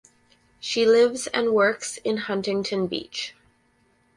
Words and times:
She 0.59 0.83
lives 0.83 1.27
and 1.27 1.51
works 1.53 1.97
in 1.97 2.17
Huntington 2.17 2.87
Beach. 2.87 3.35